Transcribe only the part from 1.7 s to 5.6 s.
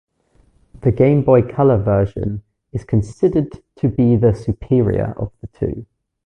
version is considered to be the superior of the